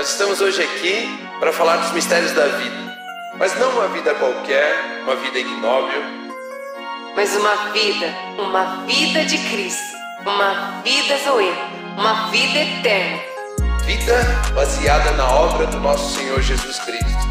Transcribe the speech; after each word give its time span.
Nós 0.00 0.12
estamos 0.12 0.40
hoje 0.40 0.62
aqui 0.62 1.28
para 1.38 1.52
falar 1.52 1.76
dos 1.76 1.92
mistérios 1.92 2.32
da 2.32 2.46
vida, 2.46 2.96
mas 3.36 3.54
não 3.60 3.68
uma 3.72 3.86
vida 3.88 4.14
qualquer, 4.14 5.02
uma 5.02 5.14
vida 5.16 5.38
ignóbil, 5.38 6.02
mas 7.14 7.36
uma 7.36 7.54
vida, 7.70 8.06
uma 8.38 8.86
vida 8.86 9.26
de 9.26 9.36
Cristo, 9.50 9.94
uma 10.22 10.80
vida 10.82 11.18
Zoe, 11.18 11.52
uma 11.98 12.30
vida 12.30 12.60
eterna. 12.60 13.20
Vida 13.84 14.24
baseada 14.54 15.10
na 15.18 15.30
obra 15.30 15.66
do 15.66 15.78
nosso 15.80 16.18
Senhor 16.18 16.40
Jesus 16.40 16.78
Cristo, 16.78 17.28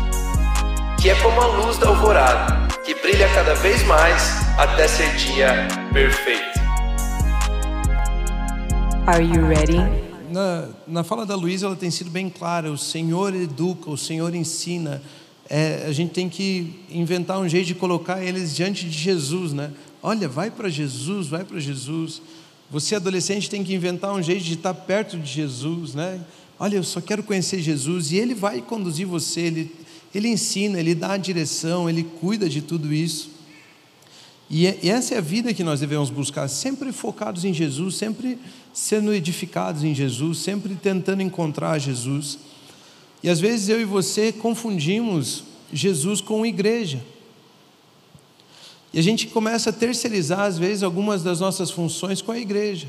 que 1.02 1.10
é 1.10 1.16
como 1.24 1.42
a 1.42 1.48
luz 1.48 1.76
da 1.80 1.88
alvorada, 1.88 2.68
que 2.84 2.94
brilha 2.94 3.28
cada 3.34 3.56
vez 3.56 3.82
mais 3.88 4.46
até 4.60 4.88
ser 4.88 5.10
dia 5.16 5.68
perfeito. 5.92 6.60
Are 9.08 9.24
you 9.24 9.44
ready? 9.48 10.09
Na, 10.32 10.70
na 10.88 11.04
fala 11.04 11.26
da 11.26 11.36
Luísa, 11.36 11.66
ela 11.66 11.76
tem 11.76 11.92
sido 11.92 12.10
bem 12.10 12.30
clara: 12.30 12.72
o 12.72 12.78
Senhor 12.78 13.34
educa, 13.36 13.90
o 13.90 13.98
Senhor 13.98 14.34
ensina. 14.34 15.02
É, 15.50 15.86
a 15.88 15.92
gente 15.92 16.12
tem 16.12 16.30
que 16.30 16.80
inventar 16.92 17.40
um 17.40 17.50
jeito 17.50 17.68
de 17.68 17.76
colocar 17.76 18.24
eles 18.24 18.56
diante 18.56 18.88
de 18.88 18.98
Jesus, 18.98 19.52
né? 19.52 19.72
Olha, 20.02 20.30
vai 20.30 20.52
para 20.52 20.70
Jesus, 20.70 21.28
vai 21.28 21.44
para 21.44 21.60
Jesus. 21.60 22.22
Você, 22.70 22.96
adolescente, 22.96 23.50
tem 23.50 23.64
que 23.64 23.74
inventar 23.74 24.14
um 24.14 24.22
jeito 24.22 24.44
de 24.44 24.54
estar 24.54 24.74
perto 24.76 25.18
de 25.18 25.28
Jesus, 25.28 25.96
né? 25.96 26.22
Olha, 26.60 26.76
eu 26.76 26.84
só 26.84 27.02
quero 27.02 27.24
conhecer 27.24 27.62
Jesus 27.62 28.12
e 28.12 28.18
Ele 28.18 28.36
vai 28.36 28.62
conduzir 28.62 29.08
você, 29.08 29.42
Ele, 29.42 29.76
ele 30.14 30.28
ensina, 30.28 30.80
Ele 30.80 30.94
dá 30.94 31.14
a 31.14 31.18
direção, 31.18 31.90
Ele 31.90 32.04
cuida 32.04 32.48
de 32.48 32.62
tudo 32.62 32.94
isso. 32.94 33.32
E, 34.50 34.66
essa 34.90 35.14
é 35.14 35.18
a 35.20 35.22
vida 35.22 35.54
que 35.54 35.64
nós 35.64 35.80
devemos 35.80 36.10
buscar, 36.10 36.48
sempre 36.48 36.92
focados 36.92 37.46
em 37.46 37.54
Jesus, 37.54 37.96
sempre 37.96 38.40
sendo 38.74 39.14
edificados 39.14 39.84
em 39.84 39.94
Jesus, 39.94 40.40
sempre 40.40 40.74
tentando 40.76 41.22
encontrar 41.22 41.78
Jesus. 41.78 42.40
E 43.22 43.30
às 43.30 43.40
vezes 43.40 43.70
eu 43.70 43.80
e 43.80 43.86
você 43.86 44.32
confundimos 44.32 45.44
Jesus 45.72 46.20
com 46.20 46.44
igreja. 46.44 47.00
E 48.92 48.98
a 48.98 49.04
gente 49.04 49.28
começa 49.28 49.70
a 49.70 49.74
terceirizar, 49.74 50.40
às 50.40 50.58
vezes, 50.58 50.82
algumas 50.82 51.22
das 51.22 51.40
nossas 51.40 51.70
funções 51.70 52.20
com 52.20 52.32
a 52.32 52.40
igreja. 52.40 52.88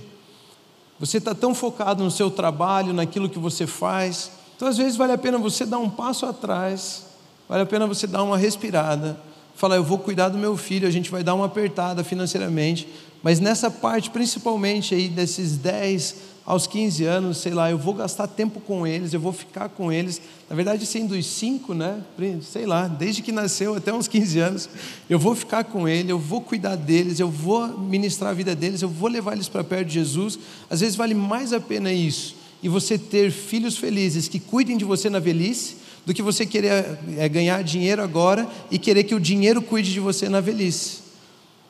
Você 0.99 1.19
está 1.19 1.35
tão 1.35 1.55
focado 1.55 2.03
no 2.03 2.11
seu 2.11 2.31
trabalho, 2.31 2.95
naquilo 2.95 3.29
que 3.29 3.39
você 3.39 3.67
faz. 3.67 4.31
Então, 4.57 4.67
às 4.67 4.79
vezes, 4.79 4.97
vale 4.97 5.13
a 5.13 5.19
pena 5.19 5.37
você 5.37 5.67
dar 5.67 5.79
um 5.79 5.91
passo 5.91 6.25
atrás, 6.25 7.05
vale 7.47 7.65
a 7.65 7.67
pena 7.67 7.87
você 7.87 8.07
dar 8.07 8.23
uma 8.23 8.39
respirada 8.39 9.21
falar, 9.61 9.77
eu 9.77 9.85
vou 9.85 9.99
cuidar 9.99 10.31
do 10.31 10.39
meu 10.39 10.57
filho, 10.57 10.89
a 10.89 10.91
gente 10.91 11.11
vai 11.11 11.23
dar 11.23 11.35
uma 11.35 11.45
apertada 11.45 12.03
financeiramente, 12.03 12.89
mas 13.23 13.41
nessa 13.41 13.71
parte, 13.71 14.09
principalmente 14.09 14.95
aí 14.95 15.07
desses 15.07 15.59
10 15.59 16.17
aos 16.47 16.67
15 16.67 17.05
anos, 17.05 17.37
sei 17.37 17.53
lá, 17.53 17.71
eu 17.71 17.77
vou 17.77 17.93
gastar 17.93 18.27
tempo 18.27 18.59
com 18.59 18.87
eles, 18.87 19.13
eu 19.13 19.21
vou 19.21 19.35
ficar 19.35 19.69
com 19.69 19.93
eles. 19.93 20.19
Na 20.49 20.57
verdade, 20.57 20.87
sendo 20.87 21.15
os 21.15 21.27
cinco, 21.27 21.75
né? 21.75 22.01
Sei 22.41 22.65
lá, 22.65 22.89
desde 22.89 23.21
que 23.21 23.31
nasceu 23.31 23.75
até 23.75 23.93
uns 23.93 24.09
15 24.09 24.39
anos, 24.39 24.69
eu 25.11 25.19
vou 25.19 25.35
ficar 25.35 25.63
com 25.65 25.87
ele, 25.87 26.11
eu 26.11 26.19
vou 26.19 26.41
cuidar 26.41 26.77
deles, 26.77 27.21
eu 27.21 27.31
vou 27.31 27.69
ministrar 27.79 28.31
a 28.31 28.35
vida 28.35 28.55
deles, 28.57 28.81
eu 28.81 28.89
vou 28.89 29.11
levar 29.11 29.35
eles 29.35 29.47
para 29.47 29.63
perto 29.63 29.89
de 29.89 29.95
Jesus. 29.95 30.39
Às 30.71 30.81
vezes 30.81 30.97
vale 30.97 31.15
mais 31.15 31.53
a 31.53 31.61
pena 31.61 31.93
isso 31.93 32.35
e 32.63 32.69
você 32.69 32.97
ter 32.97 33.31
filhos 33.31 33.77
felizes 33.77 34.27
que 34.27 34.41
cuidem 34.41 34.79
de 34.79 34.87
você 34.87 35.11
na 35.11 35.19
velhice 35.19 35.77
do 36.05 36.15
que 36.15 36.23
você 36.23 36.47
querer 36.47 36.99
é, 37.17 37.29
ganhar 37.29 37.63
dinheiro 37.63 38.03
agora 38.03 38.49
e 38.71 38.79
querer 38.79 39.05
que 39.05 39.15
o 39.15 39.21
dinheiro 39.21 39.61
cuide 39.61 39.93
de 39.93 40.01
você 40.01 40.29
na 40.29 40.41
velhice. 40.41 40.99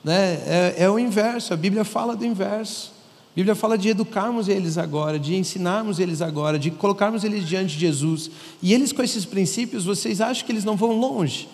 Né? 0.04 0.34
É, 0.46 0.74
é 0.78 0.90
o 0.90 0.98
inverso, 0.98 1.52
a 1.52 1.56
Bíblia 1.56 1.84
fala 1.84 2.16
do 2.16 2.24
inverso. 2.24 2.92
A 3.32 3.36
Bíblia 3.36 3.54
fala 3.54 3.78
de 3.78 3.88
educarmos 3.88 4.48
eles 4.48 4.76
agora, 4.76 5.18
de 5.18 5.36
ensinarmos 5.36 6.00
eles 6.00 6.20
agora, 6.20 6.58
de 6.58 6.70
colocarmos 6.70 7.22
eles 7.22 7.46
diante 7.46 7.74
de 7.74 7.80
Jesus. 7.80 8.30
E 8.60 8.74
eles, 8.74 8.92
com 8.92 9.02
esses 9.02 9.24
princípios, 9.24 9.84
vocês 9.84 10.20
acham 10.20 10.44
que 10.44 10.50
eles 10.50 10.64
não 10.64 10.76
vão 10.76 10.98
longe? 10.98 11.48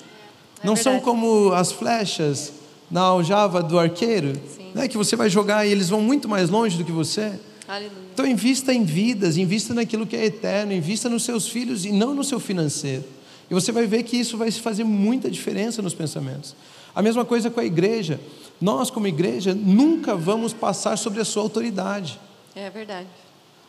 É 0.62 0.66
não 0.66 0.74
verdade. 0.74 0.97
são 0.97 1.04
como 1.04 1.53
as 1.53 1.70
flechas 1.70 2.53
na 2.91 3.03
aljava 3.03 3.62
do 3.62 3.78
arqueiro, 3.78 4.32
né? 4.75 4.88
que 4.88 4.97
você 4.97 5.16
vai 5.16 5.28
jogar 5.28 5.66
e 5.66 5.72
eles 5.72 5.91
vão 5.91 6.00
muito 6.00 6.28
mais 6.28 6.48
longe 6.48 6.78
do 6.78 6.84
que 6.84 6.93
você. 6.93 7.32
Aleluia. 7.69 7.93
Então, 8.12 8.27
invista 8.27 8.72
em 8.72 8.84
vidas, 8.84 9.37
invista 9.37 9.75
naquilo 9.75 10.06
que 10.06 10.16
é 10.16 10.25
eterno, 10.25 10.72
invista 10.72 11.09
nos 11.09 11.25
seus 11.25 11.49
filhos 11.49 11.84
e 11.84 11.93
não 11.93 12.15
no 12.15 12.22
seu 12.22 12.38
financeiro. 12.38 13.04
E 13.50 13.54
você 13.54 13.72
vai 13.72 13.87
ver 13.87 14.03
que 14.03 14.16
isso 14.16 14.37
vai 14.37 14.50
fazer 14.50 14.84
muita 14.84 15.31
diferença 15.31 15.82
nos 15.82 15.94
pensamentos. 15.94 16.55
A 16.94 17.03
mesma 17.03 17.25
coisa 17.25 17.50
com 17.50 17.60
a 17.60 17.65
igreja. 17.65 18.21
Nós, 18.60 18.91
como 18.91 19.06
igreja, 19.06 19.55
nunca 19.55 20.16
vamos 20.16 20.53
passar 20.53 20.97
sobre 20.97 21.21
a 21.21 21.25
sua 21.25 21.43
autoridade. 21.43 22.19
É 22.55 22.71
verdade. 22.71 23.09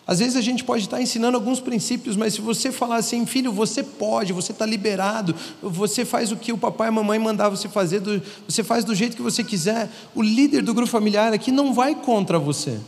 Às 0.08 0.20
vezes 0.20 0.38
a 0.38 0.42
gente 0.42 0.64
pode 0.64 0.84
estar 0.84 1.02
ensinando 1.02 1.36
alguns 1.36 1.60
princípios, 1.60 2.16
mas 2.16 2.36
se 2.36 2.40
você 2.40 2.72
falar 2.72 2.96
assim, 2.96 3.26
filho, 3.26 3.52
você 3.52 3.84
pode, 3.84 4.32
você 4.32 4.54
está 4.54 4.66
liberado, 4.66 5.36
você 5.62 6.06
faz 6.06 6.32
o 6.32 6.38
que 6.38 6.54
o 6.54 6.58
papai 6.58 6.88
e 6.88 6.90
a 6.90 6.92
mamãe 6.94 7.20
mandar 7.20 7.50
você 7.50 7.68
fazer, 7.68 8.02
você 8.48 8.64
faz 8.64 8.86
do 8.86 8.96
jeito 8.96 9.18
que 9.18 9.22
você 9.22 9.44
quiser, 9.44 9.90
o 10.16 10.22
líder 10.22 10.64
do 10.64 10.74
grupo 10.74 10.90
familiar 10.90 11.34
aqui 11.34 11.52
não 11.52 11.74
vai 11.74 11.94
contra 11.94 12.40
você. 12.40 12.80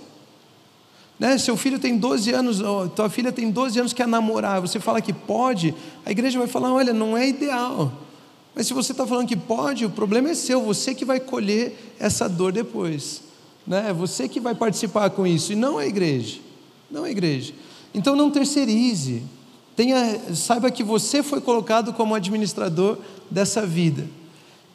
Né? 1.19 1.38
Seu 1.38 1.57
filho 1.57 1.78
tem 1.78 1.97
12 1.97 2.31
anos, 2.31 2.62
tua 2.96 3.09
filha 3.09 3.31
tem 3.31 3.52
12 3.52 3.80
anos 3.80 3.94
quer 3.94 4.07
namorar, 4.07 4.62
você 4.62 4.80
fala 4.80 5.02
que 5.02 5.12
pode, 5.12 5.75
a 6.06 6.12
igreja 6.12 6.40
vai 6.40 6.47
falar: 6.47 6.74
olha, 6.74 6.94
não 6.94 7.18
é 7.18 7.28
ideal. 7.28 7.91
Mas 8.56 8.68
se 8.68 8.74
você 8.74 8.94
está 8.94 9.06
falando 9.06 9.28
que 9.28 9.35
pode, 9.35 9.85
o 9.85 9.90
problema 9.90 10.30
é 10.30 10.34
seu, 10.34 10.62
você 10.62 10.96
que 10.96 11.06
vai 11.06 11.19
colher 11.19 11.96
essa 12.00 12.28
dor 12.28 12.52
depois. 12.52 13.22
Né? 13.68 13.94
Você 13.94 14.28
que 14.28 14.40
vai 14.40 14.56
participar 14.56 15.09
com 15.12 15.28
isso, 15.28 15.53
e 15.53 15.56
não 15.56 15.78
a 15.78 15.85
igreja. 15.85 16.40
Não 16.90 17.03
a 17.03 17.12
igreja. 17.12 17.53
Então 17.94 18.16
não 18.16 18.31
terceirize. 18.31 19.24
Tenha, 19.75 20.36
saiba 20.36 20.72
que 20.72 20.84
você 20.84 21.22
foi 21.22 21.40
colocado 21.40 21.94
como 21.94 22.16
administrador 22.16 22.97
dessa 23.30 23.66
vida. 23.66 24.07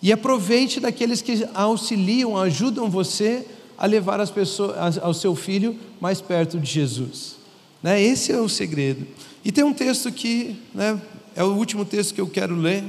E 0.01 0.13
aproveite 0.13 0.81
daqueles 0.81 1.21
que 1.21 1.47
auxiliam, 1.55 2.37
ajudam 2.37 2.89
você 2.89 3.47
a 3.77 3.87
levar 3.87 4.21
as 4.21 4.31
pessoas, 4.31 4.99
ao 4.99 5.15
seu 5.15 5.35
filho 5.35 5.77
mais 6.01 6.21
perto 6.21 6.59
de 6.59 6.71
Jesus. 6.71 7.37
Né? 7.83 8.03
Esse 8.03 8.33
é 8.33 8.41
o 8.41 8.49
segredo. 8.49 9.07
E 9.45 9.53
tem 9.53 9.65
um 9.65 9.75
texto 9.75 10.11
que 10.11 10.57
né, 10.75 11.01
é 11.37 11.45
o 11.45 11.55
último 11.55 11.85
texto 11.85 12.15
que 12.15 12.21
eu 12.21 12.29
quero 12.29 12.57
ler, 12.57 12.85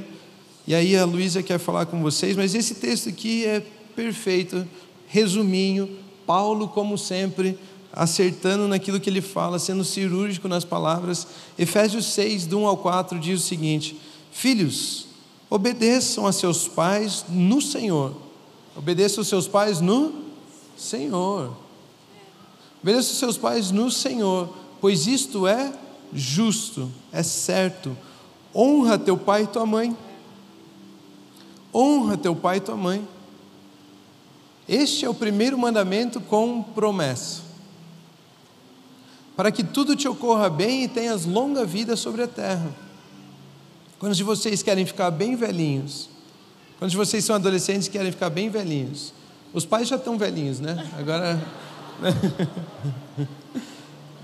e 0.68 0.74
aí 0.74 0.96
a 0.96 1.06
Luísa 1.06 1.44
quer 1.44 1.60
falar 1.60 1.86
com 1.86 2.02
vocês, 2.02 2.36
mas 2.36 2.56
esse 2.56 2.76
texto 2.76 3.10
aqui 3.10 3.46
é 3.46 3.62
perfeito, 3.96 4.68
resuminho, 5.08 5.90
Paulo, 6.26 6.68
como 6.68 6.98
sempre, 6.98 7.58
acertando 7.94 8.68
naquilo 8.68 9.00
que 9.00 9.10
ele 9.10 9.22
fala, 9.22 9.60
sendo 9.60 9.84
cirúrgico 9.84 10.48
nas 10.48 10.66
palavras. 10.66 11.28
Efésios 11.58 12.06
6, 12.08 12.48
do 12.48 12.60
1 12.60 12.68
ao 12.68 12.78
4, 12.78 13.20
diz 13.20 13.42
o 13.42 13.46
seguinte: 13.46 13.96
Filhos, 14.32 15.08
obedeçam 15.50 16.26
a 16.26 16.32
seus 16.32 16.68
pais 16.68 17.26
no 17.30 17.62
Senhor. 17.62 18.16
Obedeçam 18.76 19.22
aos 19.22 19.28
seus 19.28 19.48
pais 19.48 19.80
no 19.80 20.25
Senhor. 20.78 21.56
Obedeça 22.82 23.12
os 23.12 23.18
seus 23.18 23.38
pais 23.38 23.72
no 23.72 23.90
Senhor, 23.90 24.54
pois 24.80 25.08
isto 25.08 25.48
é 25.48 25.74
justo, 26.14 26.92
é 27.12 27.24
certo. 27.24 27.98
Honra 28.54 28.98
teu 28.98 29.18
pai 29.18 29.44
e 29.44 29.48
tua 29.48 29.66
mãe. 29.66 29.96
Honra 31.74 32.16
teu 32.18 32.36
pai 32.36 32.58
e 32.58 32.62
tua 32.62 32.78
mãe. 32.78 33.06
Este 34.68 35.06
é 35.06 35.10
o 35.10 35.14
primeiro 35.14 35.58
mandamento 35.58 36.22
com 36.22 36.64
promessa. 36.64 37.42
Para 39.36 39.52
que 39.52 39.64
tudo 39.64 39.96
te 39.96 40.08
ocorra 40.08 40.50
bem 40.50 40.84
e 40.84 40.88
tenhas 40.88 41.26
longa 41.26 41.66
vida 41.66 41.96
sobre 41.96 42.24
a 42.24 42.28
terra. 42.28 42.74
Quando 44.00 44.16
vocês 44.24 44.64
querem 44.64 44.86
ficar 44.86 45.12
bem 45.12 45.36
velhinhos, 45.36 46.10
quando 46.80 46.92
vocês 46.94 47.24
são 47.24 47.36
adolescentes 47.36 47.88
e 47.88 47.92
querem 47.92 48.12
ficar 48.12 48.30
bem 48.30 48.50
velhinhos, 48.50 49.14
os 49.56 49.66
pais 49.66 49.88
já 49.88 49.96
estão 49.96 50.18
velhinhos, 50.18 50.60
né? 50.60 50.86
Agora. 51.00 51.42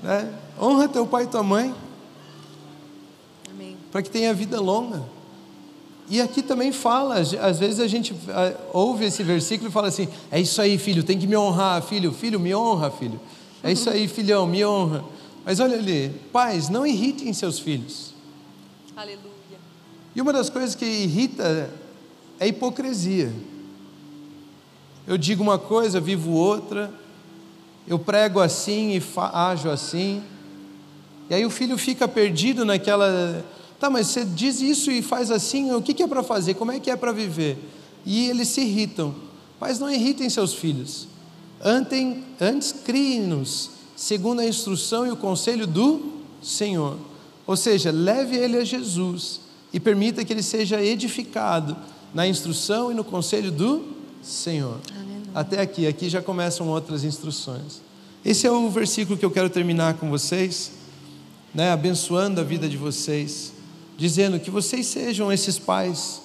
né? 0.04 0.34
Honra 0.62 0.90
teu 0.90 1.08
pai 1.08 1.24
e 1.24 1.28
tua 1.28 1.42
mãe. 1.42 1.74
Para 3.90 4.02
que 4.02 4.10
tenha 4.10 4.34
vida 4.34 4.60
longa. 4.60 5.02
E 6.10 6.20
aqui 6.20 6.42
também 6.42 6.74
fala, 6.74 7.16
às 7.16 7.60
vezes 7.60 7.80
a 7.80 7.88
gente 7.88 8.14
ouve 8.74 9.06
esse 9.06 9.24
versículo 9.24 9.70
e 9.70 9.72
fala 9.72 9.88
assim: 9.88 10.10
é 10.30 10.40
isso 10.40 10.62
aí, 10.62 10.78
filho, 10.78 11.02
tem 11.02 11.18
que 11.18 11.26
me 11.26 11.38
honrar, 11.38 11.82
filho, 11.82 12.12
filho, 12.12 12.38
me 12.38 12.54
honra, 12.54 12.92
filho. 12.92 13.20
É 13.64 13.72
isso 13.72 13.90
aí, 13.90 14.10
filhão, 14.10 14.46
me 14.46 14.66
honra. 14.66 15.06
Mas 15.46 15.62
olha 15.62 15.78
ali, 15.78 16.10
pais, 16.34 16.68
não 16.68 16.86
irritem 16.86 17.32
seus 17.32 17.58
filhos. 17.58 18.14
Aleluia. 18.98 19.32
E 20.14 20.22
uma 20.22 20.34
das 20.34 20.50
coisas 20.50 20.76
que 20.76 20.84
irrita 20.84 21.70
é 22.38 22.44
a 22.44 22.48
hipocrisia. 22.48 23.32
Eu 25.08 25.18
digo 25.18 25.42
uma 25.42 25.58
coisa, 25.58 26.00
vivo 26.00 26.32
outra, 26.32 26.94
eu 27.88 27.98
prego 27.98 28.40
assim 28.40 28.96
e 28.96 29.04
ajo 29.34 29.70
assim. 29.70 30.22
E 31.30 31.34
aí 31.34 31.46
o 31.46 31.50
filho 31.50 31.78
fica 31.78 32.08
perdido 32.08 32.64
naquela. 32.64 33.44
Tá, 33.80 33.90
mas 33.90 34.08
você 34.08 34.24
diz 34.24 34.62
isso 34.62 34.92
e 34.92 35.02
faz 35.02 35.32
assim, 35.32 35.74
o 35.74 35.82
que, 35.82 36.04
é 36.04 36.08
para 36.08 36.22
fazer? 36.22 36.54
Como 36.54 36.72
é 36.72 36.80
que 36.80 36.92
é 36.92 36.96
para 36.96 37.12
viver? 37.12 37.58
E 38.06 38.30
eles 38.30 38.50
se 38.50 38.62
irritam. 38.62 39.16
Mas 39.60 39.80
não 39.80 39.90
irritem 39.92 40.30
seus 40.30 40.54
filhos. 40.54 41.08
Antes, 41.64 42.18
antes 42.40 42.72
criem-nos, 42.72 43.72
segundo 43.96 44.40
a 44.40 44.46
instrução 44.46 45.06
e 45.06 45.12
o 45.12 45.18
conselho 45.18 45.66
do 45.66 46.14
Senhor. 46.42 46.98
Ou 47.48 47.58
seja, 47.58 47.92
leve 47.92 48.36
ele 48.36 48.58
a 48.58 48.64
Jesus 48.64 49.42
e 49.74 49.80
permita 49.80 50.24
que 50.24 50.32
ele 50.32 50.44
seja 50.44 50.82
edificado 50.82 51.76
na 52.14 52.28
instrução 52.28 52.92
e 52.92 52.96
no 52.96 53.04
conselho 53.04 53.52
do 53.52 53.80
Senhor. 53.80 54.01
Aleluia. 54.96 55.22
Até 55.34 55.62
aqui, 55.62 55.88
aqui 55.88 56.10
já 56.10 56.22
começam 56.22 56.68
outras 56.68 57.04
instruções. 57.04 57.82
Esse 58.24 58.46
é 58.46 58.52
o 58.52 58.70
versículo 58.70 59.18
que 59.18 59.26
eu 59.26 59.32
quero 59.32 59.50
terminar 59.50 59.96
com 59.96 60.10
vocês, 60.10 60.72
né, 61.54 61.72
abençoando 61.72 62.40
a 62.40 62.44
vida 62.44 62.70
de 62.70 62.78
vocês, 62.78 63.54
dizendo 63.98 64.40
que 64.40 64.52
vocês 64.52 64.86
sejam 64.86 65.32
esses 65.32 65.58
pais 65.58 66.22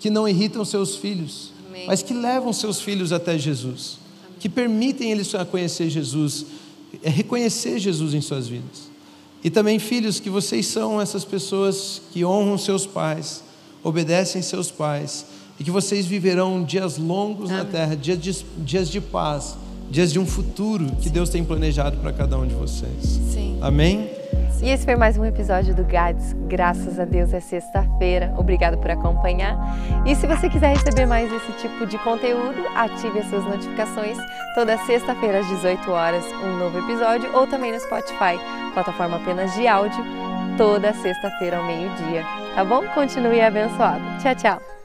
que 0.00 0.10
não 0.10 0.28
irritam 0.28 0.64
seus 0.64 0.96
filhos, 0.96 1.52
Amém. 1.68 1.86
mas 1.86 2.02
que 2.02 2.12
levam 2.12 2.52
seus 2.52 2.80
filhos 2.80 3.12
até 3.12 3.38
Jesus, 3.38 3.98
Amém. 4.24 4.38
que 4.40 4.48
permitem 4.48 5.12
eles 5.12 5.30
conhecer 5.50 5.88
Jesus, 5.88 6.44
é 7.02 7.08
reconhecer 7.08 7.78
Jesus 7.78 8.14
em 8.14 8.20
suas 8.20 8.48
vidas. 8.48 8.90
E 9.44 9.50
também, 9.50 9.78
filhos, 9.78 10.20
que 10.20 10.30
vocês 10.30 10.66
são 10.66 11.00
essas 11.00 11.24
pessoas 11.24 12.02
que 12.12 12.24
honram 12.24 12.58
seus 12.58 12.86
pais, 12.86 13.42
obedecem 13.82 14.42
seus 14.42 14.70
pais, 14.70 15.26
e 15.58 15.64
que 15.64 15.70
vocês 15.70 16.06
viverão 16.06 16.62
dias 16.62 16.98
longos 16.98 17.50
Amém. 17.50 17.64
na 17.64 17.70
terra, 17.70 17.96
dias 17.96 18.18
de, 18.18 18.44
dias 18.58 18.88
de 18.88 19.00
paz, 19.00 19.56
dias 19.90 20.12
de 20.12 20.18
um 20.18 20.26
futuro 20.26 20.86
que 21.00 21.10
Deus 21.10 21.28
tem 21.28 21.44
planejado 21.44 21.96
para 21.98 22.12
cada 22.12 22.38
um 22.38 22.46
de 22.46 22.54
vocês. 22.54 23.20
Sim. 23.30 23.58
Amém? 23.60 24.10
E 24.62 24.70
esse 24.70 24.84
foi 24.84 24.94
mais 24.94 25.18
um 25.18 25.24
episódio 25.24 25.74
do 25.74 25.82
GADS. 25.82 26.36
Graças 26.46 27.00
a 27.00 27.04
Deus 27.04 27.32
é 27.34 27.40
sexta-feira. 27.40 28.32
Obrigado 28.38 28.78
por 28.78 28.92
acompanhar. 28.92 29.58
E 30.06 30.14
se 30.14 30.24
você 30.24 30.48
quiser 30.48 30.76
receber 30.76 31.04
mais 31.04 31.32
esse 31.32 31.52
tipo 31.60 31.84
de 31.84 31.98
conteúdo, 31.98 32.64
ative 32.76 33.18
as 33.18 33.28
suas 33.28 33.44
notificações. 33.44 34.16
Toda 34.54 34.78
sexta-feira 34.86 35.40
às 35.40 35.48
18 35.48 35.90
horas, 35.90 36.24
um 36.44 36.58
novo 36.58 36.78
episódio, 36.78 37.34
ou 37.34 37.44
também 37.48 37.72
no 37.72 37.80
Spotify, 37.80 38.38
plataforma 38.72 39.16
apenas 39.16 39.52
de 39.54 39.66
áudio, 39.66 40.04
toda 40.56 40.94
sexta-feira 40.94 41.56
ao 41.56 41.66
meio-dia. 41.66 42.24
Tá 42.54 42.64
bom? 42.64 42.86
Continue 42.94 43.40
abençoado. 43.40 44.02
Tchau, 44.22 44.34
tchau. 44.36 44.81